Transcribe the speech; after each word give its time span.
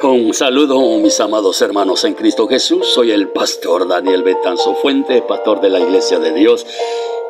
Con 0.00 0.32
saludo, 0.32 0.80
mis 0.96 1.20
amados 1.20 1.60
hermanos 1.60 2.04
en 2.04 2.14
Cristo 2.14 2.48
Jesús. 2.48 2.86
Soy 2.88 3.12
el 3.12 3.28
pastor 3.28 3.86
Daniel 3.86 4.22
Betanzo 4.22 4.74
Fuente, 4.76 5.20
pastor 5.20 5.60
de 5.60 5.68
la 5.68 5.78
Iglesia 5.78 6.18
de 6.18 6.32
Dios 6.32 6.66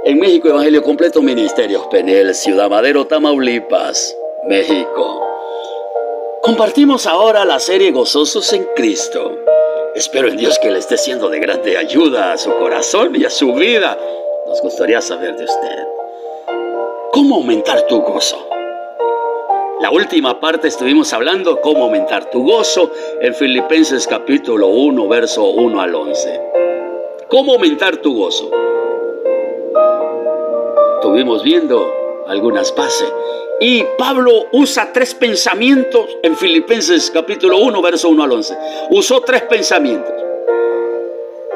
en 0.04 0.20
México 0.20 0.50
Evangelio 0.50 0.80
Completo 0.80 1.20
Ministerios 1.20 1.88
Penel, 1.88 2.32
Ciudad 2.32 2.70
Madero, 2.70 3.08
Tamaulipas, 3.08 4.16
México. 4.46 5.20
Compartimos 6.42 7.08
ahora 7.08 7.44
la 7.44 7.58
serie 7.58 7.90
Gozosos 7.90 8.52
en 8.52 8.64
Cristo. 8.76 9.36
Espero 9.96 10.28
en 10.28 10.36
Dios 10.36 10.56
que 10.60 10.70
le 10.70 10.78
esté 10.78 10.96
siendo 10.96 11.28
de 11.28 11.40
grande 11.40 11.76
ayuda 11.76 12.34
a 12.34 12.38
su 12.38 12.56
corazón 12.56 13.16
y 13.16 13.24
a 13.24 13.30
su 13.30 13.52
vida. 13.52 13.98
Nos 14.46 14.62
gustaría 14.62 15.00
saber 15.00 15.36
de 15.36 15.44
usted. 15.44 15.86
¿Cómo 17.10 17.34
aumentar 17.34 17.88
tu 17.88 18.00
gozo? 18.00 18.59
La 19.80 19.90
última 19.90 20.38
parte 20.38 20.68
estuvimos 20.68 21.10
hablando 21.14 21.58
cómo 21.62 21.84
aumentar 21.84 22.28
tu 22.30 22.44
gozo 22.44 22.92
en 23.22 23.34
Filipenses 23.34 24.06
capítulo 24.06 24.66
1, 24.66 25.08
verso 25.08 25.44
1 25.44 25.80
al 25.80 25.94
11. 25.94 26.40
¿Cómo 27.28 27.54
aumentar 27.54 27.96
tu 27.96 28.14
gozo? 28.14 28.50
Estuvimos 30.96 31.42
viendo 31.42 31.90
algunas 32.26 32.74
bases. 32.76 33.10
Y 33.58 33.82
Pablo 33.96 34.48
usa 34.52 34.92
tres 34.92 35.14
pensamientos 35.14 36.10
en 36.22 36.36
Filipenses 36.36 37.10
capítulo 37.10 37.56
1, 37.56 37.80
verso 37.80 38.10
1 38.10 38.22
al 38.22 38.32
11. 38.32 38.58
Usó 38.90 39.22
tres 39.22 39.44
pensamientos 39.44 40.12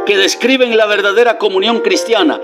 que 0.07 0.17
describen 0.17 0.79
la 0.79 0.87
verdadera 0.87 1.37
comunión 1.37 1.81
cristiana. 1.81 2.41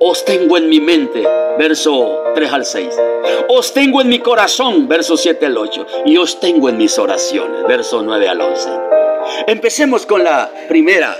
Os 0.00 0.24
tengo 0.24 0.56
en 0.56 0.68
mi 0.68 0.80
mente, 0.80 1.22
verso 1.56 2.24
3 2.34 2.52
al 2.52 2.64
6. 2.64 3.00
Os 3.48 3.72
tengo 3.72 4.00
en 4.00 4.08
mi 4.08 4.18
corazón, 4.18 4.88
verso 4.88 5.16
7 5.16 5.46
al 5.46 5.56
8. 5.56 5.86
Y 6.06 6.16
os 6.16 6.40
tengo 6.40 6.68
en 6.68 6.76
mis 6.76 6.98
oraciones, 6.98 7.64
verso 7.66 8.02
9 8.02 8.28
al 8.28 8.40
11. 8.40 8.68
Empecemos 9.46 10.04
con 10.04 10.24
la 10.24 10.50
primera. 10.68 11.16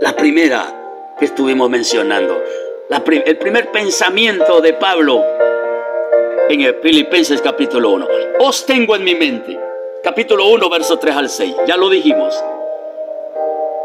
La 0.00 0.16
primera 0.16 1.14
que 1.18 1.26
estuvimos 1.26 1.68
mencionando. 1.68 2.42
el 2.88 3.38
primer 3.38 3.70
pensamiento 3.70 4.60
de 4.60 4.72
Pablo 4.72 5.22
en 6.48 6.62
el 6.62 6.76
Filipenses 6.76 7.42
capítulo 7.42 7.90
1. 7.90 8.08
Os 8.40 8.64
tengo 8.64 8.96
en 8.96 9.04
mi 9.04 9.14
mente. 9.14 9.60
Capítulo 10.02 10.48
1, 10.48 10.68
verso 10.70 10.98
3 10.98 11.14
al 11.14 11.28
6. 11.28 11.56
Ya 11.66 11.76
lo 11.76 11.90
dijimos. 11.90 12.34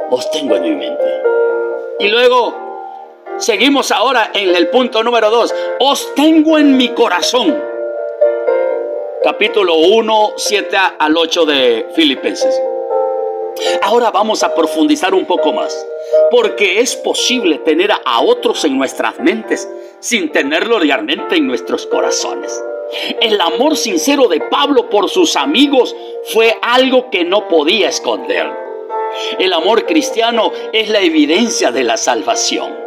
Os 0.09 0.31
tengo 0.31 0.55
en 0.55 0.63
mi 0.63 0.71
mente. 0.71 1.21
Y 1.99 2.07
luego 2.07 2.66
Seguimos 3.39 3.91
ahora 3.91 4.31
en 4.33 4.55
el 4.55 4.69
punto 4.69 5.03
número 5.03 5.29
2. 5.29 5.53
Os 5.79 6.15
tengo 6.15 6.57
en 6.57 6.75
mi 6.75 6.89
corazón. 6.89 7.55
Capítulo 9.23 9.75
1, 9.75 10.33
7 10.37 10.77
al 10.97 11.15
8 11.15 11.45
de 11.45 11.85
Filipenses. 11.93 12.59
Ahora 13.83 14.09
vamos 14.09 14.41
a 14.41 14.55
profundizar 14.55 15.13
un 15.13 15.25
poco 15.25 15.53
más, 15.53 15.85
porque 16.31 16.79
es 16.79 16.95
posible 16.95 17.59
tener 17.59 17.91
a 17.91 18.21
otros 18.21 18.65
en 18.65 18.75
nuestras 18.75 19.19
mentes 19.19 19.69
sin 19.99 20.31
tenerlo 20.31 20.79
realmente 20.79 21.35
en 21.35 21.45
nuestros 21.45 21.85
corazones. 21.85 22.63
El 23.21 23.39
amor 23.39 23.77
sincero 23.77 24.27
de 24.27 24.41
Pablo 24.41 24.89
por 24.89 25.09
sus 25.09 25.35
amigos 25.35 25.95
fue 26.33 26.57
algo 26.63 27.11
que 27.11 27.23
no 27.23 27.47
podía 27.47 27.89
esconder. 27.89 28.51
El 29.37 29.53
amor 29.53 29.85
cristiano 29.85 30.51
es 30.73 30.89
la 30.89 31.01
evidencia 31.01 31.71
de 31.71 31.83
la 31.83 31.97
salvación. 31.97 32.86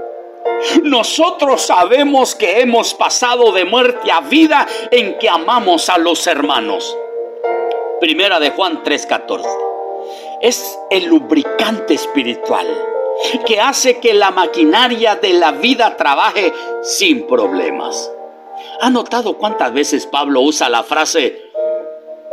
Nosotros 0.82 1.62
sabemos 1.62 2.34
que 2.34 2.60
hemos 2.60 2.94
pasado 2.94 3.52
de 3.52 3.64
muerte 3.64 4.10
a 4.10 4.20
vida 4.20 4.66
en 4.90 5.18
que 5.18 5.28
amamos 5.28 5.88
a 5.88 5.98
los 5.98 6.26
hermanos. 6.26 6.96
Primera 8.00 8.38
de 8.38 8.50
Juan 8.50 8.82
3:14. 8.82 9.46
Es 10.40 10.78
el 10.90 11.04
lubricante 11.04 11.94
espiritual 11.94 12.66
que 13.44 13.60
hace 13.60 13.98
que 14.00 14.14
la 14.14 14.30
maquinaria 14.30 15.16
de 15.16 15.34
la 15.34 15.52
vida 15.52 15.96
trabaje 15.96 16.52
sin 16.82 17.26
problemas. 17.26 18.10
¿Ha 18.80 18.90
notado 18.90 19.36
cuántas 19.36 19.72
veces 19.72 20.06
Pablo 20.06 20.40
usa 20.40 20.68
la 20.68 20.82
frase 20.82 21.50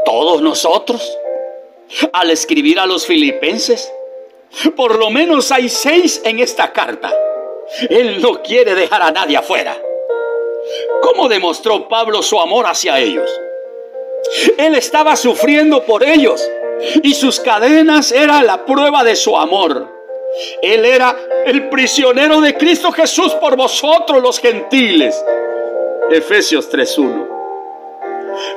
todos 0.05 0.41
nosotros 0.41 1.17
al 2.13 2.31
escribir 2.31 2.79
a 2.79 2.85
los 2.85 3.05
filipenses? 3.05 3.91
Por 4.75 4.97
lo 4.97 5.09
menos 5.09 5.51
hay 5.51 5.67
seis 5.67 6.21
en 6.23 6.39
esta 6.39 6.71
carta. 6.71 7.13
Él 7.89 8.21
no 8.21 8.41
quiere 8.41 8.75
dejar 8.75 9.01
a 9.01 9.11
nadie 9.11 9.37
afuera. 9.37 9.77
¿Cómo 11.01 11.27
demostró 11.27 11.87
Pablo 11.87 12.21
su 12.21 12.39
amor 12.39 12.65
hacia 12.65 12.99
ellos? 12.99 13.29
Él 14.57 14.75
estaba 14.75 15.15
sufriendo 15.15 15.83
por 15.83 16.03
ellos 16.03 16.45
y 17.03 17.13
sus 17.13 17.39
cadenas 17.39 18.11
eran 18.11 18.45
la 18.45 18.65
prueba 18.65 19.03
de 19.03 19.15
su 19.15 19.37
amor. 19.37 19.87
Él 20.61 20.85
era 20.85 21.15
el 21.45 21.69
prisionero 21.69 22.41
de 22.41 22.55
Cristo 22.55 22.91
Jesús 22.91 23.33
por 23.35 23.55
vosotros 23.55 24.21
los 24.21 24.39
gentiles. 24.39 25.23
Efesios 26.09 26.69
3.1. 26.71 27.27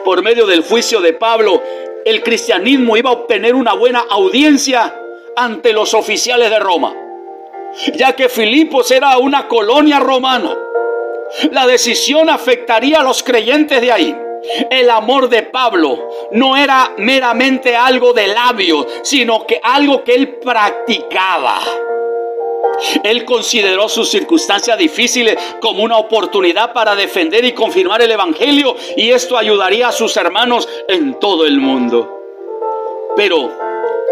Por 0.05 0.23
medio 0.23 0.47
del 0.47 0.63
juicio 0.63 1.01
de 1.01 1.15
Pablo, 1.15 1.63
el 2.05 2.23
cristianismo 2.23 2.97
iba 2.97 3.11
a 3.11 3.15
obtener 3.15 3.55
una 3.55 3.75
buena 3.75 4.05
audiencia 4.11 4.95
ante 5.37 5.73
los 5.73 5.95
oficiales 5.95 6.51
de 6.51 6.59
Roma 6.59 7.00
ya 7.95 8.15
que 8.15 8.29
Filipos 8.29 8.91
era 8.91 9.19
una 9.19 9.49
colonia 9.49 9.99
romana. 9.99 10.57
La 11.53 11.67
decisión 11.67 12.29
afectaría 12.29 13.01
a 13.01 13.05
los 13.05 13.23
creyentes 13.23 13.81
de 13.81 13.93
ahí. 13.93 14.17
El 14.71 14.91
amor 14.91 15.29
de 15.29 15.43
Pablo 15.43 16.09
no 16.33 16.57
era 16.57 16.95
meramente 16.97 17.77
algo 17.77 18.13
de 18.13 18.29
labio, 18.29 18.87
sino 19.03 19.47
que 19.47 19.61
algo 19.63 20.03
que 20.03 20.15
él 20.15 20.37
practicaba. 20.37 21.61
Él 23.05 23.25
consideró 23.25 23.89
sus 23.89 24.11
circunstancias 24.11 24.79
difíciles 24.79 25.37
como 25.61 25.83
una 25.83 25.99
oportunidad 25.99 26.73
para 26.73 26.97
defender 26.97 27.45
y 27.45 27.53
confirmar 27.53 28.01
el 28.01 28.11
Evangelio 28.11 28.75
y 28.97 29.11
esto 29.11 29.37
ayudaría 29.37 29.89
a 29.89 29.93
sus 29.93 30.17
hermanos 30.17 30.69
en 30.89 31.19
todo 31.21 31.47
el 31.47 31.61
mundo. 31.61 32.19
Pero, 33.17 33.53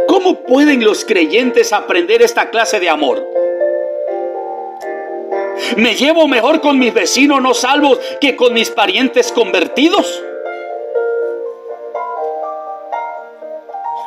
¿cómo 0.07 0.43
pueden 0.43 0.85
los 0.85 1.05
creyentes 1.05 1.73
aprender 1.73 2.21
esta 2.21 2.51
clase 2.51 2.79
de 2.79 2.91
amor? 2.91 3.38
Me 5.77 5.95
llevo 5.95 6.29
mejor 6.29 6.61
con 6.61 6.79
mis 6.79 6.93
vecinos 6.95 7.41
no 7.41 7.55
salvos 7.55 7.99
que 8.21 8.37
con 8.37 8.53
mis 8.53 8.71
parientes 8.71 9.33
convertidos. 9.33 10.23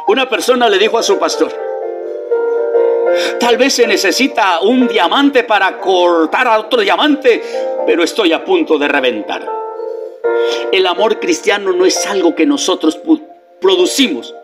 Una 0.08 0.28
persona 0.28 0.70
le 0.70 0.78
dijo 0.78 0.98
a 0.98 1.04
su 1.04 1.18
pastor, 1.18 1.54
tal 3.40 3.58
vez 3.58 3.74
se 3.74 3.88
necesita 3.88 4.60
un 4.62 4.88
diamante 4.88 5.44
para 5.44 5.78
cortar 5.80 6.48
a 6.48 6.60
otro 6.60 6.82
diamante, 6.82 7.42
pero 7.86 8.04
estoy 8.04 8.34
a 8.34 8.44
punto 8.44 8.78
de 8.78 8.88
reventar. 8.88 9.48
El 10.72 10.88
amor 10.88 11.20
cristiano 11.20 11.72
no 11.72 11.86
es 11.86 12.06
algo 12.08 12.36
que 12.36 12.46
nosotros 12.46 13.00
producimos, 13.60 14.36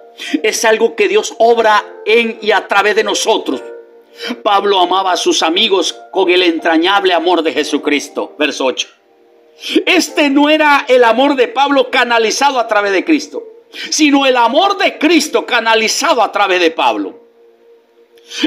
es 0.42 0.64
algo 0.66 0.96
que 0.96 1.08
Dios 1.08 1.34
obra 1.38 1.84
en 2.06 2.38
y 2.42 2.52
a 2.52 2.68
través 2.68 2.96
de 2.96 3.04
nosotros. 3.04 3.62
Pablo 4.44 4.80
amaba 4.80 5.12
a 5.12 5.18
sus 5.18 5.44
amigos 5.44 5.96
con 6.12 6.30
el 6.30 6.44
entrañable 6.44 7.14
amor 7.14 7.44
de 7.44 7.54
Jesucristo. 7.54 8.36
Verso 8.38 8.66
8. 8.66 8.88
Este 9.86 10.30
no 10.30 10.50
era 10.50 10.86
el 10.88 11.04
amor 11.04 11.36
de 11.36 11.48
Pablo 11.48 11.90
canalizado 11.90 12.60
a 12.60 12.68
través 12.68 12.92
de 12.92 13.04
Cristo, 13.04 13.44
sino 13.90 14.26
el 14.26 14.38
amor 14.38 14.78
de 14.78 14.98
Cristo 14.98 15.46
canalizado 15.46 16.22
a 16.22 16.32
través 16.32 16.60
de 16.60 16.72
Pablo. 16.72 17.28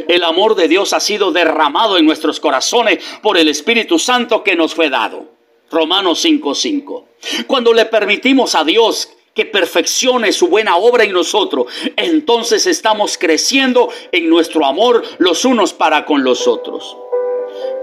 El 0.07 0.25
amor 0.25 0.55
de 0.55 0.69
Dios 0.69 0.93
ha 0.93 1.01
sido 1.01 1.33
derramado 1.33 1.97
en 1.97 2.05
nuestros 2.05 2.39
corazones 2.39 3.03
por 3.23 3.39
el 3.39 3.49
Espíritu 3.49 3.99
Santo 3.99 4.45
que 4.45 4.55
nos 4.55 4.75
fue 4.75 4.91
dado. 4.91 5.25
Romanos 5.71 6.25
5:5. 6.25 7.07
Cuando 7.47 7.73
le 7.73 7.87
permitimos 7.87 8.55
a 8.55 8.65
Dios 8.65 9.09
que 9.35 9.47
perfeccione 9.47 10.33
su 10.33 10.49
buena 10.49 10.77
obra 10.77 11.05
en 11.05 11.13
nosotros, 11.13 11.67
entonces 11.97 12.67
estamos 12.67 13.17
creciendo 13.17 13.89
en 14.13 14.29
nuestro 14.29 14.67
amor 14.67 15.03
los 15.19 15.45
unos 15.45 15.73
para 15.73 16.05
con 16.05 16.25
los 16.25 16.49
otros. 16.49 16.97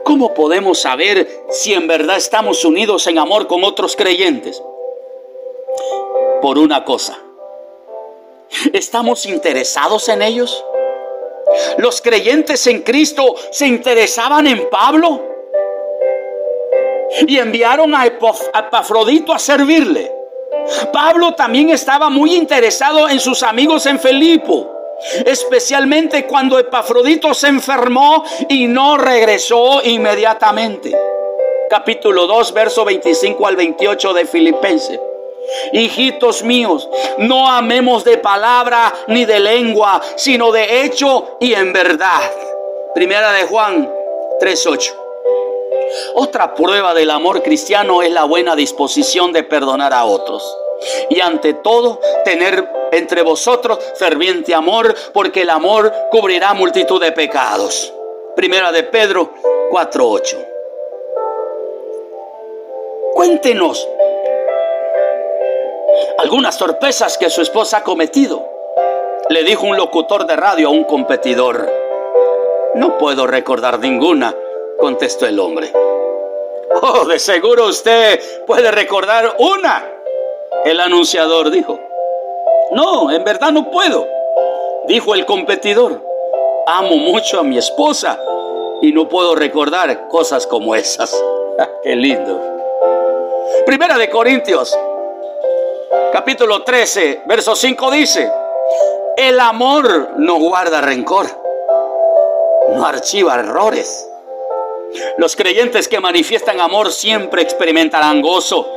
¿Cómo 0.03 0.33
podemos 0.33 0.79
saber 0.79 1.27
si 1.49 1.73
en 1.73 1.87
verdad 1.87 2.17
estamos 2.17 2.63
unidos 2.63 3.07
en 3.07 3.19
amor 3.19 3.47
con 3.47 3.63
otros 3.63 3.95
creyentes? 3.95 4.61
Por 6.41 6.57
una 6.57 6.85
cosa. 6.85 7.19
¿Estamos 8.71 9.25
interesados 9.25 10.07
en 10.07 10.21
ellos? 10.21 10.63
¿Los 11.77 12.01
creyentes 12.01 12.65
en 12.67 12.83
Cristo 12.83 13.35
se 13.51 13.67
interesaban 13.67 14.47
en 14.47 14.69
Pablo? 14.69 15.21
Y 17.27 17.37
enviaron 17.37 17.93
a 17.95 18.05
Epafrodito 18.05 19.33
a 19.33 19.39
servirle. 19.39 20.16
Pablo 20.91 21.33
también 21.33 21.69
estaba 21.69 22.09
muy 22.09 22.35
interesado 22.35 23.09
en 23.09 23.19
sus 23.19 23.43
amigos 23.43 23.85
en 23.85 23.99
Felipo. 23.99 24.73
Especialmente 25.25 26.25
cuando 26.25 26.57
Epafrodito 26.57 27.33
se 27.33 27.47
enfermó 27.47 28.23
y 28.49 28.67
no 28.67 28.97
regresó 28.97 29.81
inmediatamente. 29.83 30.95
Capítulo 31.69 32.25
2, 32.25 32.53
verso 32.53 32.85
25 32.85 33.45
al 33.47 33.55
28 33.55 34.13
de 34.13 34.25
Filipenses. 34.25 34.99
Hijitos 35.71 36.43
míos, 36.43 36.89
no 37.19 37.49
amemos 37.49 38.03
de 38.03 38.17
palabra 38.17 38.93
ni 39.07 39.25
de 39.25 39.39
lengua, 39.39 40.01
sino 40.15 40.51
de 40.51 40.83
hecho 40.83 41.37
y 41.39 41.53
en 41.53 41.71
verdad. 41.71 42.31
Primera 42.93 43.31
de 43.31 43.43
Juan 43.43 43.89
3:8. 44.39 45.06
Otra 46.15 46.53
prueba 46.53 46.93
del 46.93 47.09
amor 47.11 47.43
cristiano 47.43 48.01
es 48.01 48.11
la 48.11 48.25
buena 48.25 48.55
disposición 48.55 49.31
de 49.33 49.43
perdonar 49.43 49.93
a 49.93 50.05
otros. 50.05 50.43
Y 51.09 51.19
ante 51.19 51.53
todo, 51.53 51.99
tener 52.23 52.67
entre 52.91 53.21
vosotros 53.21 53.79
ferviente 53.95 54.53
amor, 54.53 54.93
porque 55.13 55.41
el 55.41 55.49
amor 55.49 55.91
cubrirá 56.11 56.53
multitud 56.53 57.01
de 57.01 57.11
pecados. 57.11 57.93
Primera 58.35 58.71
de 58.71 58.83
Pedro 58.83 59.33
4:8. 59.71 60.37
Cuéntenos 63.13 63.87
algunas 66.19 66.57
torpezas 66.57 67.17
que 67.17 67.29
su 67.29 67.41
esposa 67.41 67.77
ha 67.77 67.83
cometido. 67.83 68.47
Le 69.29 69.43
dijo 69.43 69.65
un 69.65 69.75
locutor 69.75 70.25
de 70.25 70.35
radio 70.35 70.67
a 70.67 70.71
un 70.71 70.83
competidor. 70.83 71.69
No 72.75 72.97
puedo 72.97 73.25
recordar 73.27 73.79
ninguna, 73.79 74.35
contestó 74.77 75.25
el 75.25 75.39
hombre. 75.39 75.71
Oh, 76.81 77.05
de 77.05 77.19
seguro 77.19 77.65
usted 77.67 78.19
puede 78.45 78.71
recordar 78.71 79.35
una. 79.39 79.85
El 80.65 80.79
anunciador 80.79 81.49
dijo. 81.49 81.79
No, 82.71 83.11
en 83.11 83.23
verdad 83.23 83.51
no 83.51 83.71
puedo, 83.71 84.07
dijo 84.87 85.13
el 85.13 85.25
competidor. 85.25 86.01
Amo 86.67 86.97
mucho 86.97 87.39
a 87.39 87.43
mi 87.43 87.57
esposa 87.57 88.19
y 88.81 88.91
no 88.91 89.07
puedo 89.07 89.35
recordar 89.35 90.07
cosas 90.09 90.45
como 90.45 90.75
esas. 90.75 91.15
Qué 91.83 91.95
lindo. 91.95 92.41
Primera 93.65 93.97
de 93.97 94.09
Corintios, 94.09 94.77
capítulo 96.11 96.63
13, 96.63 97.23
verso 97.25 97.55
5 97.55 97.91
dice, 97.91 98.31
el 99.15 99.39
amor 99.39 100.11
no 100.17 100.37
guarda 100.39 100.81
rencor, 100.81 101.25
no 102.69 102.85
archiva 102.85 103.35
errores. 103.35 104.09
Los 105.17 105.35
creyentes 105.35 105.87
que 105.87 105.99
manifiestan 105.99 106.59
amor 106.59 106.91
siempre 106.91 107.41
experimentarán 107.41 108.21
gozo. 108.21 108.73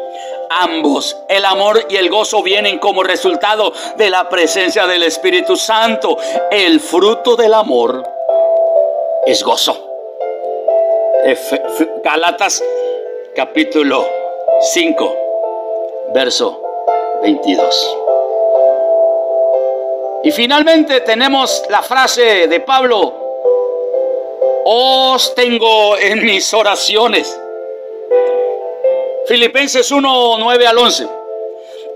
Ambos, 0.50 1.16
el 1.28 1.44
amor 1.44 1.86
y 1.88 1.96
el 1.96 2.10
gozo 2.10 2.42
vienen 2.42 2.78
como 2.78 3.02
resultado 3.02 3.72
de 3.96 4.10
la 4.10 4.28
presencia 4.28 4.86
del 4.86 5.04
Espíritu 5.04 5.56
Santo. 5.56 6.18
El 6.50 6.80
fruto 6.80 7.36
del 7.36 7.54
amor 7.54 8.02
es 9.26 9.42
gozo. 9.42 9.86
Galatas 12.02 12.62
capítulo 13.36 14.06
5, 14.60 15.16
verso 16.12 16.62
22. 17.22 17.96
Y 20.24 20.30
finalmente 20.32 21.00
tenemos 21.00 21.62
la 21.68 21.82
frase 21.82 22.46
de 22.46 22.60
Pablo, 22.60 23.29
os 24.64 25.34
tengo 25.34 25.96
en 25.96 26.24
mis 26.24 26.52
oraciones. 26.52 27.38
Filipenses 29.26 29.90
1, 29.90 30.36
9 30.38 30.66
al 30.66 30.78
11. 30.78 31.08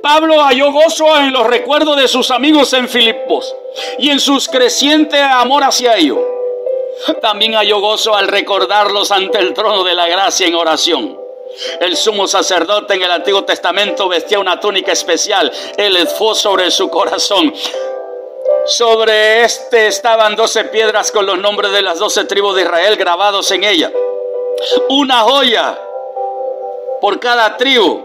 Pablo 0.03 0.41
halló 0.43 0.71
gozo 0.71 1.17
en 1.17 1.33
los 1.33 1.47
recuerdos 1.47 1.97
de 1.97 2.09
sus 2.09 2.31
amigos 2.31 2.73
en 2.75 2.89
Filipos 2.89 3.55
y 3.99 4.11
en 4.11 4.21
su 4.21 4.39
creciente 4.51 5.21
amor 5.21 5.65
hacia 5.65 5.97
ellos. 5.97 6.19
También 7.21 7.55
halló 7.55 7.81
gozo 7.81 8.15
al 8.15 8.29
recordarlos 8.29 9.11
ante 9.11 9.39
el 9.39 9.55
trono 9.55 9.83
de 9.83 9.95
la 9.95 10.07
gracia 10.07 10.47
en 10.47 10.55
oración. 10.55 11.25
El 11.81 11.97
sumo 11.97 12.27
sacerdote 12.27 12.95
en 12.95 13.03
el 13.03 13.11
Antiguo 13.11 13.45
Testamento 13.45 14.09
vestía 14.09 14.39
una 14.39 14.59
túnica 14.59 14.93
especial, 14.93 15.53
el 15.77 15.97
edfó 15.97 16.35
sobre 16.35 16.71
su 16.71 16.89
corazón. 16.89 17.53
Sobre 18.67 19.45
este 19.45 19.89
estaban 19.89 20.37
doce 20.37 20.65
piedras 20.65 21.13
con 21.13 21.27
los 21.27 21.39
nombres 21.39 21.71
de 21.73 21.83
las 21.83 21.99
doce 21.99 22.25
tribus 22.25 22.57
de 22.57 22.63
Israel 22.63 22.97
grabados 22.97 23.51
en 23.51 23.63
ella. 23.63 23.93
Una 24.89 25.21
joya 25.21 25.79
por 26.99 27.21
cada 27.21 27.59
tribu. 27.59 28.03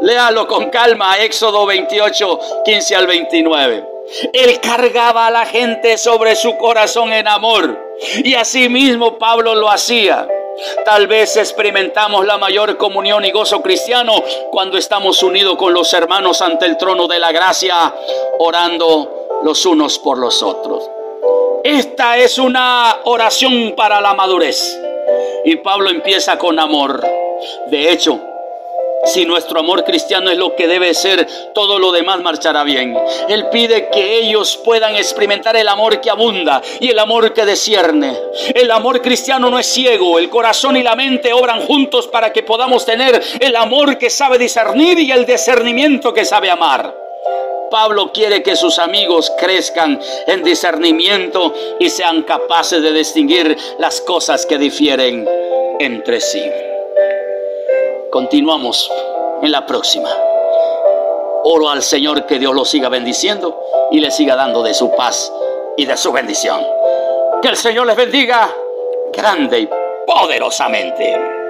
Léalo 0.00 0.46
con 0.46 0.70
calma, 0.70 1.18
Éxodo 1.18 1.66
28, 1.66 2.40
15 2.64 2.94
al 2.94 3.06
29. 3.08 3.88
Él 4.32 4.60
cargaba 4.60 5.26
a 5.26 5.30
la 5.32 5.44
gente 5.44 5.98
sobre 5.98 6.36
su 6.36 6.56
corazón 6.58 7.12
en 7.12 7.26
amor. 7.26 7.76
Y 8.22 8.36
asimismo 8.36 9.18
Pablo 9.18 9.56
lo 9.56 9.68
hacía. 9.68 10.28
Tal 10.84 11.08
vez 11.08 11.36
experimentamos 11.36 12.24
la 12.24 12.38
mayor 12.38 12.76
comunión 12.76 13.24
y 13.24 13.32
gozo 13.32 13.60
cristiano 13.62 14.22
cuando 14.52 14.78
estamos 14.78 15.24
unidos 15.24 15.56
con 15.56 15.74
los 15.74 15.92
hermanos 15.92 16.40
ante 16.40 16.66
el 16.66 16.76
trono 16.76 17.08
de 17.08 17.18
la 17.18 17.32
gracia, 17.32 17.92
orando 18.38 19.17
los 19.42 19.64
unos 19.66 19.98
por 19.98 20.18
los 20.18 20.42
otros. 20.42 20.88
Esta 21.64 22.16
es 22.16 22.38
una 22.38 23.00
oración 23.04 23.74
para 23.76 24.00
la 24.00 24.14
madurez. 24.14 24.78
Y 25.44 25.56
Pablo 25.56 25.90
empieza 25.90 26.38
con 26.38 26.58
amor. 26.58 27.04
De 27.70 27.90
hecho, 27.90 28.20
si 29.04 29.24
nuestro 29.24 29.60
amor 29.60 29.84
cristiano 29.84 30.30
es 30.30 30.36
lo 30.36 30.54
que 30.56 30.66
debe 30.66 30.92
ser, 30.92 31.26
todo 31.54 31.78
lo 31.78 31.92
demás 31.92 32.20
marchará 32.20 32.64
bien. 32.64 32.96
Él 33.28 33.46
pide 33.50 33.88
que 33.90 34.18
ellos 34.18 34.60
puedan 34.64 34.96
experimentar 34.96 35.56
el 35.56 35.68
amor 35.68 36.00
que 36.00 36.10
abunda 36.10 36.60
y 36.80 36.90
el 36.90 36.98
amor 36.98 37.32
que 37.32 37.44
descierne. 37.44 38.16
El 38.54 38.70
amor 38.70 39.00
cristiano 39.00 39.50
no 39.50 39.58
es 39.58 39.66
ciego, 39.66 40.18
el 40.18 40.28
corazón 40.28 40.76
y 40.76 40.82
la 40.82 40.96
mente 40.96 41.32
obran 41.32 41.60
juntos 41.62 42.08
para 42.08 42.32
que 42.32 42.42
podamos 42.42 42.84
tener 42.84 43.22
el 43.40 43.56
amor 43.56 43.98
que 43.98 44.10
sabe 44.10 44.36
discernir 44.36 44.98
y 44.98 45.12
el 45.12 45.24
discernimiento 45.24 46.12
que 46.12 46.24
sabe 46.24 46.50
amar. 46.50 47.07
Pablo 47.70 48.12
quiere 48.12 48.42
que 48.42 48.56
sus 48.56 48.78
amigos 48.78 49.32
crezcan 49.38 50.00
en 50.26 50.42
discernimiento 50.42 51.52
y 51.78 51.90
sean 51.90 52.22
capaces 52.22 52.82
de 52.82 52.92
distinguir 52.92 53.56
las 53.78 54.00
cosas 54.00 54.46
que 54.46 54.58
difieren 54.58 55.28
entre 55.78 56.20
sí. 56.20 56.42
Continuamos 58.10 58.90
en 59.42 59.52
la 59.52 59.66
próxima. 59.66 60.10
Oro 61.44 61.70
al 61.70 61.82
Señor 61.82 62.26
que 62.26 62.38
Dios 62.38 62.54
lo 62.54 62.64
siga 62.64 62.88
bendiciendo 62.88 63.60
y 63.90 64.00
le 64.00 64.10
siga 64.10 64.34
dando 64.34 64.62
de 64.62 64.74
su 64.74 64.94
paz 64.94 65.32
y 65.76 65.86
de 65.86 65.96
su 65.96 66.12
bendición. 66.12 66.60
Que 67.40 67.48
el 67.48 67.56
Señor 67.56 67.86
les 67.86 67.96
bendiga 67.96 68.52
grande 69.12 69.60
y 69.60 69.68
poderosamente. 70.06 71.47